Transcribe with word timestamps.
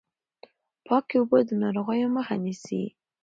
پاکې 0.85 1.15
اوبه 1.19 1.39
د 1.47 1.51
ناروغیو 1.63 2.13
مخه 2.15 2.35
نيسي. 2.43 2.83